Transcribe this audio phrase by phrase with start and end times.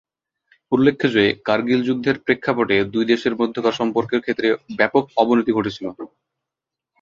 [0.71, 4.47] উল্লেখ্য যে, কার্গিল যুদ্ধের প্রেক্ষাপটে দুই দেশের মধ্যকার সম্পর্কের ক্ষেত্রে
[4.77, 5.85] ব্যাপক অবনতি ঘটেছিল।